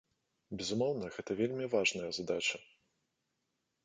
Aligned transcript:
Безумоўна, 0.59 1.09
гэта 1.17 1.31
вельмі 1.41 1.67
важная 1.75 2.09
задача. 2.19 2.57